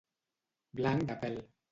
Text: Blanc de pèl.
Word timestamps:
Blanc 0.79 1.05
de 1.11 1.19
pèl. 1.25 1.37